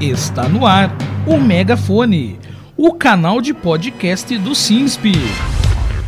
[0.00, 0.90] Está no ar
[1.26, 2.38] o Megafone,
[2.74, 5.12] o canal de podcast do SINSP.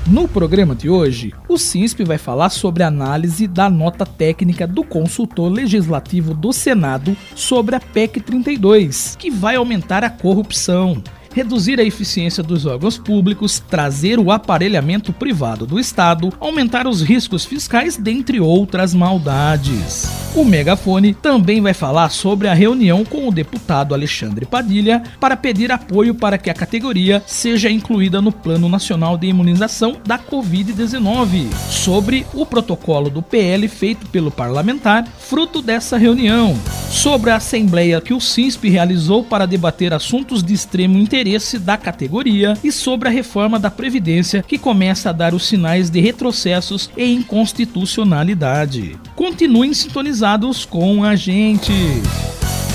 [0.07, 4.83] No programa de hoje, o SINSP vai falar sobre a análise da nota técnica do
[4.83, 11.03] consultor legislativo do Senado sobre a PEC 32, que vai aumentar a corrupção
[11.35, 17.45] reduzir a eficiência dos órgãos públicos, trazer o aparelhamento privado do Estado, aumentar os riscos
[17.45, 20.09] fiscais, dentre outras maldades.
[20.34, 25.71] O megafone também vai falar sobre a reunião com o deputado Alexandre Padilha para pedir
[25.71, 32.27] apoio para que a categoria seja incluída no Plano Nacional de Imunização da Covid-19, sobre
[32.33, 36.59] o protocolo do PL feito pelo parlamentar, fruto dessa reunião,
[36.91, 41.77] sobre a assembleia que o SINSP realizou para debater assuntos de extremo interesse interesse da
[41.77, 46.91] categoria e sobre a reforma da Previdência que começa a dar os sinais de retrocessos
[46.97, 48.99] e inconstitucionalidade.
[49.15, 51.73] Continuem sintonizados com a gente.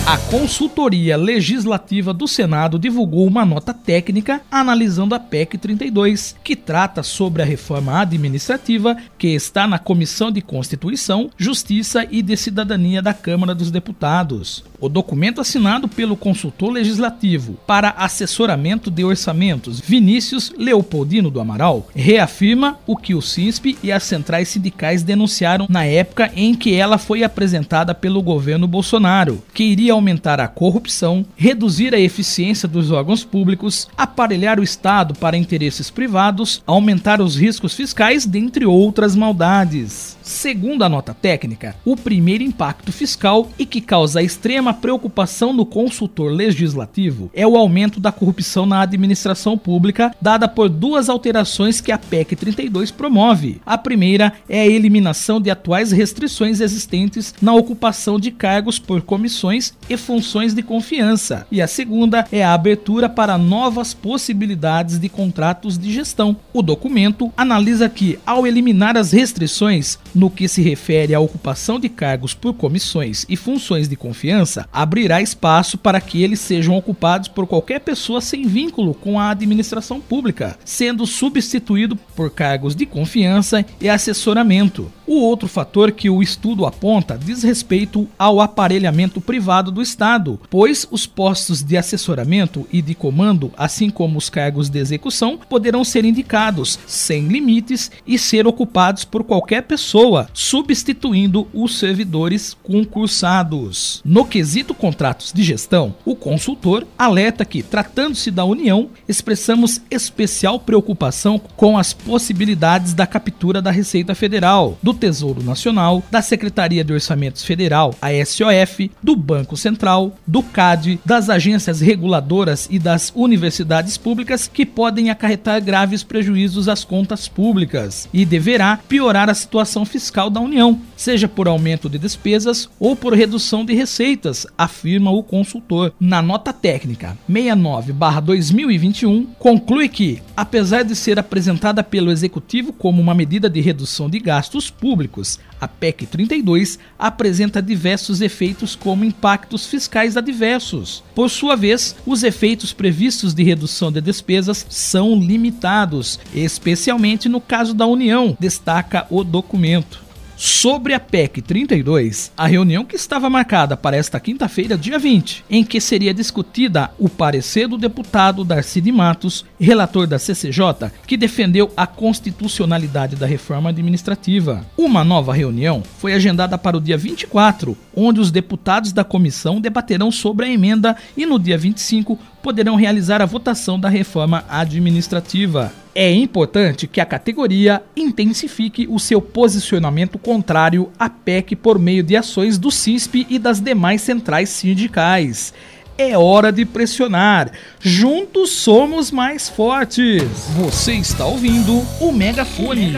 [0.08, 7.04] A Consultoria Legislativa do Senado divulgou uma nota técnica analisando a PEC 32, que trata
[7.04, 13.14] sobre a reforma administrativa que está na Comissão de Constituição, Justiça e de Cidadania da
[13.14, 14.64] Câmara dos Deputados.
[14.80, 22.78] O documento assinado pelo consultor legislativo para assessoramento de orçamentos Vinícius Leopoldino do Amaral reafirma
[22.86, 27.24] o que o CISP e as centrais sindicais denunciaram na época em que ela foi
[27.24, 33.88] apresentada pelo governo Bolsonaro, que iria aumentar a corrupção, reduzir a eficiência dos órgãos públicos,
[33.98, 40.18] aparelhar o Estado para interesses privados, aumentar os riscos fiscais, dentre outras maldades.
[40.22, 46.32] Segundo a nota técnica, o primeiro impacto fiscal e que causa extrema preocupação no consultor
[46.32, 51.98] legislativo é o aumento da corrupção na administração pública, dada por duas alterações que a
[51.98, 53.62] PEC 32 promove.
[53.66, 59.74] A primeira é a eliminação de atuais restrições existentes na ocupação de cargos por comissões
[59.90, 65.78] e funções de confiança, e a segunda é a abertura para novas possibilidades de contratos
[65.78, 66.36] de gestão.
[66.54, 71.90] O documento analisa que, ao eliminar as restrições no que se refere à ocupação de
[71.90, 77.46] cargos por comissões e funções de confiança, abrirá espaço para que eles sejam ocupados por
[77.46, 83.90] qualquer pessoa sem vínculo com a administração pública, sendo substituído por cargos de confiança e
[83.90, 84.92] assessoramento.
[85.08, 90.86] O outro fator que o estudo aponta diz respeito ao aparelhamento privado do Estado, pois
[90.92, 96.04] os postos de assessoramento e de comando, assim como os cargos de execução, poderão ser
[96.04, 104.02] indicados sem limites e ser ocupados por qualquer pessoa, substituindo os servidores concursados.
[104.04, 111.40] No quesito contratos de gestão, o consultor alerta que, tratando-se da União, expressamos especial preocupação
[111.56, 117.46] com as possibilidades da captura da Receita Federal, do Tesouro Nacional, da Secretaria de Orçamentos
[117.46, 124.50] Federal, a SOF, do Banco Central, do CAD, das agências reguladoras e das universidades públicas
[124.52, 130.40] que podem acarretar graves prejuízos às contas públicas e deverá piorar a situação fiscal da
[130.40, 135.94] União, seja por aumento de despesas ou por redução de receitas, afirma o consultor.
[136.00, 143.50] Na nota técnica 69/2021, conclui que, apesar de ser apresentada pelo executivo como uma medida
[143.50, 145.40] de redução de gastos públicos.
[145.60, 151.04] A PEC 32 apresenta diversos efeitos como impactos fiscais adversos.
[151.16, 157.74] Por sua vez, os efeitos previstos de redução de despesas são limitados, especialmente no caso
[157.74, 160.07] da União, destaca o documento.
[160.40, 165.64] Sobre a PEC 32, a reunião que estava marcada para esta quinta-feira, dia 20, em
[165.64, 171.72] que seria discutida o parecer do deputado Darcy de Matos, relator da CCJ, que defendeu
[171.76, 174.64] a constitucionalidade da reforma administrativa.
[174.78, 180.12] Uma nova reunião foi agendada para o dia 24, onde os deputados da comissão debaterão
[180.12, 185.74] sobre a emenda e no dia 25 poderão realizar a votação da reforma administrativa.
[186.00, 192.16] É importante que a categoria intensifique o seu posicionamento contrário à PEC por meio de
[192.16, 195.56] ações do CISP e das demais centrais sindicais.
[195.98, 197.52] É hora de pressionar.
[197.80, 200.22] Juntos somos mais fortes.
[200.56, 202.94] Você está ouvindo o Megafone.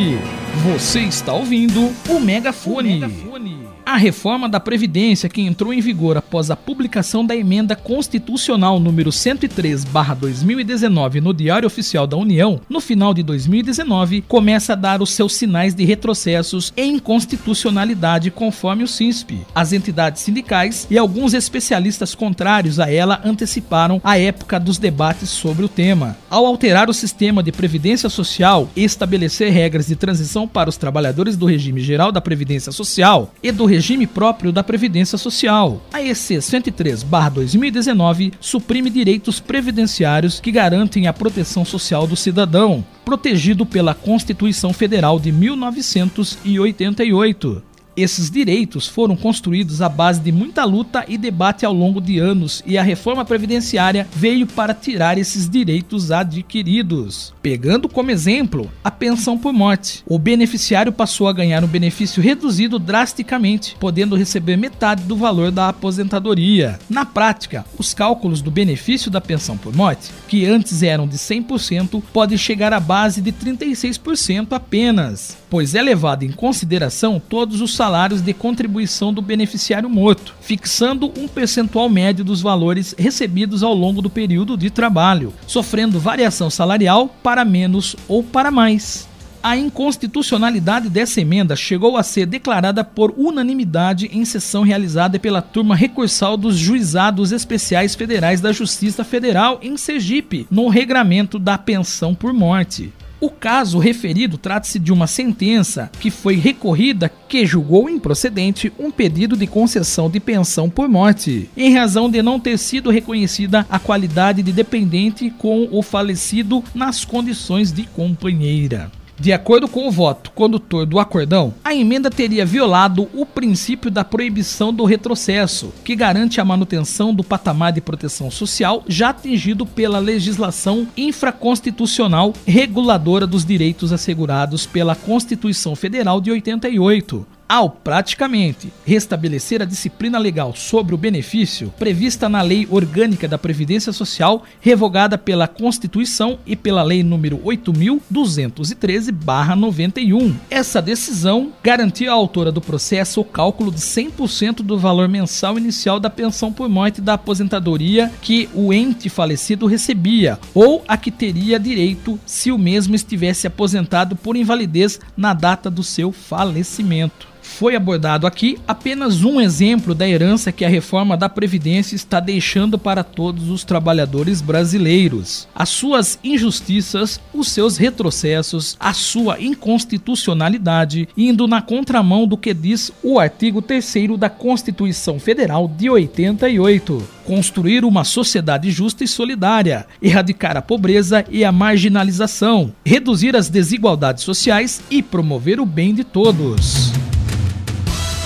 [0.64, 2.98] Você está ouvindo o Megafone.
[2.98, 3.59] O Megafone.
[3.90, 9.12] A reforma da Previdência, que entrou em vigor após a publicação da emenda constitucional número
[9.12, 15.34] 103/2019 no Diário Oficial da União, no final de 2019, começa a dar os seus
[15.34, 19.40] sinais de retrocessos e inconstitucionalidade conforme o CISP.
[19.56, 25.66] As entidades sindicais e alguns especialistas contrários a ela anteciparam a época dos debates sobre
[25.66, 26.16] o tema.
[26.30, 31.36] Ao alterar o sistema de previdência social e estabelecer regras de transição para os trabalhadores
[31.36, 35.82] do regime geral da previdência social e do regime regime próprio da Previdência Social.
[35.94, 43.94] A EC 103/2019 suprime direitos previdenciários que garantem a proteção social do cidadão, protegido pela
[43.94, 47.64] Constituição Federal de 1988.
[48.02, 52.64] Esses direitos foram construídos à base de muita luta e debate ao longo de anos,
[52.66, 57.34] e a reforma previdenciária veio para tirar esses direitos adquiridos.
[57.42, 62.80] Pegando como exemplo a pensão por morte, o beneficiário passou a ganhar um benefício reduzido
[62.80, 66.80] drasticamente, podendo receber metade do valor da aposentadoria.
[66.90, 72.02] Na prática, os cálculos do benefício da pensão por morte, que antes eram de 100%,
[72.14, 77.89] podem chegar à base de 36% apenas, pois é levado em consideração todos os salários
[77.90, 84.00] salários de contribuição do beneficiário morto, fixando um percentual médio dos valores recebidos ao longo
[84.00, 89.10] do período de trabalho, sofrendo variação salarial para menos ou para mais.
[89.42, 95.76] A inconstitucionalidade dessa emenda chegou a ser declarada por unanimidade em sessão realizada pela turma
[95.76, 102.34] recursal dos Juizados Especiais Federais da Justiça Federal em Sergipe, no regramento da pensão por
[102.34, 102.94] morte.
[103.22, 109.36] O caso referido trata-se de uma sentença que foi recorrida que julgou improcedente um pedido
[109.36, 114.42] de concessão de pensão por morte, em razão de não ter sido reconhecida a qualidade
[114.42, 118.90] de dependente com o falecido nas condições de companheira.
[119.20, 124.06] De acordo com o voto condutor do acordão, a emenda teria violado o princípio da
[124.06, 130.00] proibição do retrocesso, que garante a manutenção do patamar de proteção social já atingido pela
[130.00, 139.66] legislação infraconstitucional reguladora dos direitos assegurados pela Constituição Federal de 88, ao praticamente restabelecer a
[139.66, 146.38] disciplina legal sobre o benefício prevista na Lei Orgânica da Previdência Social, revogada pela Constituição
[146.46, 150.36] e pela Lei número 8213/91.
[150.48, 156.00] Essa decisão garantia à autora do processo o cálculo de 100% do valor mensal inicial
[156.00, 161.60] da pensão por morte da aposentadoria que o ente falecido recebia ou a que teria
[161.60, 167.28] direito se o mesmo estivesse aposentado por invalidez na data do seu falecimento.
[167.58, 172.78] Foi abordado aqui apenas um exemplo da herança que a reforma da Previdência está deixando
[172.78, 175.46] para todos os trabalhadores brasileiros.
[175.54, 182.92] As suas injustiças, os seus retrocessos, a sua inconstitucionalidade, indo na contramão do que diz
[183.04, 190.58] o artigo 3 da Constituição Federal de 88 construir uma sociedade justa e solidária, erradicar
[190.58, 196.92] a pobreza e a marginalização, reduzir as desigualdades sociais e promover o bem de todos.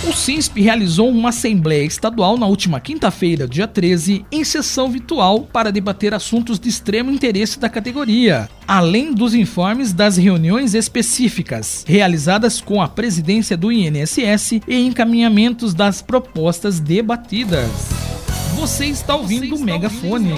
[0.05, 5.71] O SINSP realizou uma Assembleia Estadual na última quinta-feira, dia 13, em sessão virtual para
[5.71, 12.81] debater assuntos de extremo interesse da categoria, além dos informes das reuniões específicas realizadas com
[12.81, 18.12] a presidência do INSS e encaminhamentos das propostas debatidas.
[18.55, 20.35] Você está ouvindo o Megafone,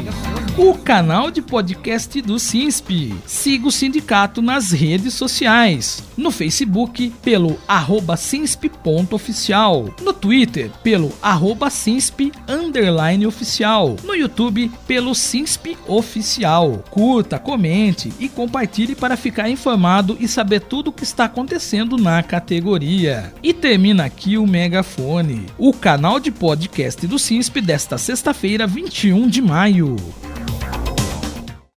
[0.58, 3.14] o canal de podcast do SINSP.
[3.26, 6.02] Siga o sindicato nas redes sociais.
[6.16, 9.94] No Facebook, pelo arroba sinsp.oficial.
[10.02, 12.32] No Twitter, pelo arroba sinsp
[13.28, 13.98] oficial.
[14.04, 16.84] No YouTube, pelo SINSP Oficial.
[16.90, 22.24] Curta, comente e compartilhe para ficar informado e saber tudo o que está acontecendo na
[22.24, 23.34] categoria.
[23.44, 29.42] E termina aqui o Megafone, o canal de podcast do SINSP desta sexta-feira, 21 de
[29.42, 29.96] maio.